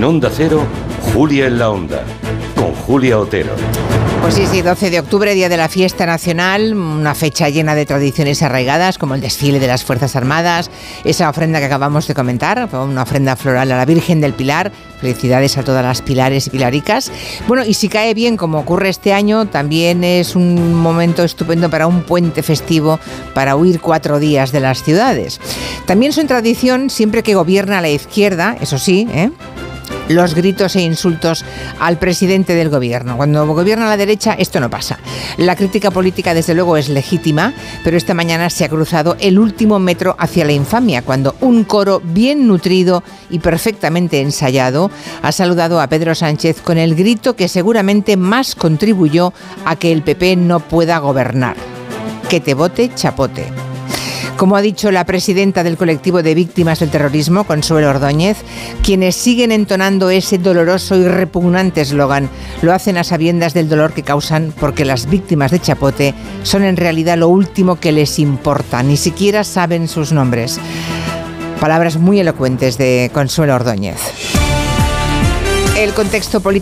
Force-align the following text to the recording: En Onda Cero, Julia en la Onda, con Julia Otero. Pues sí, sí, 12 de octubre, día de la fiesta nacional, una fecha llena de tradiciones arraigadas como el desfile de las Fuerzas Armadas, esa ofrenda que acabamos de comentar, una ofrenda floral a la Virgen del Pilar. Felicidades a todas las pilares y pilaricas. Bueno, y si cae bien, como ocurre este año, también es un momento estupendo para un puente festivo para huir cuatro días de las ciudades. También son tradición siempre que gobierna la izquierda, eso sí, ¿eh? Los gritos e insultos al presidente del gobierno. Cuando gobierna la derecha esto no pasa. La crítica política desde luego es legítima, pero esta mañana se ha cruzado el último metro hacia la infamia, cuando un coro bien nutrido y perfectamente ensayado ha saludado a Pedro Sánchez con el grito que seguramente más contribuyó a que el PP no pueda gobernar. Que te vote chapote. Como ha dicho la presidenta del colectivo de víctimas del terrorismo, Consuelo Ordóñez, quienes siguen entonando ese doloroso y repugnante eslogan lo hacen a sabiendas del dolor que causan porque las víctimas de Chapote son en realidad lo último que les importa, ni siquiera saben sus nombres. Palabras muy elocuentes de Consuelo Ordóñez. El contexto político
En 0.00 0.04
Onda 0.04 0.30
Cero, 0.34 0.64
Julia 1.12 1.46
en 1.46 1.58
la 1.58 1.68
Onda, 1.68 2.02
con 2.56 2.72
Julia 2.74 3.18
Otero. 3.18 3.52
Pues 4.22 4.32
sí, 4.32 4.46
sí, 4.50 4.62
12 4.62 4.88
de 4.88 4.98
octubre, 4.98 5.34
día 5.34 5.50
de 5.50 5.58
la 5.58 5.68
fiesta 5.68 6.06
nacional, 6.06 6.72
una 6.72 7.14
fecha 7.14 7.50
llena 7.50 7.74
de 7.74 7.84
tradiciones 7.84 8.42
arraigadas 8.42 8.96
como 8.96 9.14
el 9.14 9.20
desfile 9.20 9.60
de 9.60 9.66
las 9.66 9.84
Fuerzas 9.84 10.16
Armadas, 10.16 10.70
esa 11.04 11.28
ofrenda 11.28 11.58
que 11.58 11.66
acabamos 11.66 12.06
de 12.06 12.14
comentar, 12.14 12.66
una 12.72 13.02
ofrenda 13.02 13.36
floral 13.36 13.72
a 13.72 13.76
la 13.76 13.84
Virgen 13.84 14.22
del 14.22 14.32
Pilar. 14.32 14.72
Felicidades 15.00 15.56
a 15.56 15.64
todas 15.64 15.82
las 15.82 16.02
pilares 16.02 16.46
y 16.46 16.50
pilaricas. 16.50 17.10
Bueno, 17.48 17.64
y 17.64 17.72
si 17.72 17.88
cae 17.88 18.12
bien, 18.12 18.36
como 18.36 18.58
ocurre 18.58 18.90
este 18.90 19.14
año, 19.14 19.46
también 19.46 20.04
es 20.04 20.36
un 20.36 20.74
momento 20.74 21.24
estupendo 21.24 21.70
para 21.70 21.86
un 21.86 22.02
puente 22.02 22.42
festivo 22.42 23.00
para 23.32 23.56
huir 23.56 23.80
cuatro 23.80 24.18
días 24.18 24.52
de 24.52 24.60
las 24.60 24.82
ciudades. 24.82 25.40
También 25.86 26.12
son 26.12 26.26
tradición 26.26 26.90
siempre 26.90 27.22
que 27.22 27.34
gobierna 27.34 27.80
la 27.80 27.88
izquierda, 27.88 28.56
eso 28.60 28.76
sí, 28.78 29.08
¿eh? 29.10 29.30
Los 30.10 30.34
gritos 30.34 30.74
e 30.76 30.82
insultos 30.82 31.44
al 31.78 31.98
presidente 31.98 32.54
del 32.54 32.68
gobierno. 32.68 33.16
Cuando 33.16 33.46
gobierna 33.46 33.88
la 33.88 33.96
derecha 33.96 34.34
esto 34.34 34.60
no 34.60 34.68
pasa. 34.68 34.98
La 35.36 35.56
crítica 35.56 35.90
política 35.90 36.34
desde 36.34 36.54
luego 36.54 36.76
es 36.76 36.88
legítima, 36.88 37.54
pero 37.84 37.96
esta 37.96 38.14
mañana 38.14 38.50
se 38.50 38.64
ha 38.64 38.68
cruzado 38.68 39.16
el 39.20 39.38
último 39.38 39.78
metro 39.78 40.16
hacia 40.18 40.44
la 40.44 40.52
infamia, 40.52 41.02
cuando 41.02 41.36
un 41.40 41.64
coro 41.64 42.00
bien 42.02 42.46
nutrido 42.46 43.02
y 43.30 43.38
perfectamente 43.38 44.20
ensayado 44.20 44.90
ha 45.22 45.32
saludado 45.32 45.80
a 45.80 45.86
Pedro 45.86 46.14
Sánchez 46.14 46.60
con 46.60 46.76
el 46.76 46.94
grito 46.94 47.36
que 47.36 47.48
seguramente 47.48 48.16
más 48.16 48.54
contribuyó 48.54 49.32
a 49.64 49.76
que 49.76 49.92
el 49.92 50.02
PP 50.02 50.36
no 50.36 50.60
pueda 50.60 50.98
gobernar. 50.98 51.56
Que 52.28 52.40
te 52.40 52.54
vote 52.54 52.90
chapote. 52.94 53.59
Como 54.40 54.56
ha 54.56 54.62
dicho 54.62 54.90
la 54.90 55.04
presidenta 55.04 55.62
del 55.62 55.76
colectivo 55.76 56.22
de 56.22 56.34
víctimas 56.34 56.80
del 56.80 56.88
terrorismo, 56.88 57.44
Consuelo 57.44 57.90
Ordóñez, 57.90 58.38
quienes 58.82 59.14
siguen 59.14 59.52
entonando 59.52 60.08
ese 60.08 60.38
doloroso 60.38 60.96
y 60.96 61.06
repugnante 61.06 61.82
eslogan 61.82 62.30
lo 62.62 62.72
hacen 62.72 62.96
a 62.96 63.04
sabiendas 63.04 63.52
del 63.52 63.68
dolor 63.68 63.92
que 63.92 64.02
causan 64.02 64.54
porque 64.58 64.86
las 64.86 65.10
víctimas 65.10 65.50
de 65.50 65.60
Chapote 65.60 66.14
son 66.42 66.64
en 66.64 66.78
realidad 66.78 67.18
lo 67.18 67.28
último 67.28 67.78
que 67.78 67.92
les 67.92 68.18
importa, 68.18 68.82
ni 68.82 68.96
siquiera 68.96 69.44
saben 69.44 69.88
sus 69.88 70.10
nombres. 70.10 70.58
Palabras 71.60 71.98
muy 71.98 72.18
elocuentes 72.18 72.78
de 72.78 73.10
Consuelo 73.12 73.54
Ordóñez. 73.54 73.98
El 75.76 75.92
contexto 75.92 76.40
político 76.40 76.58